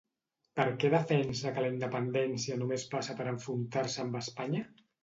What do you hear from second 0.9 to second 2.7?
defensa que la independència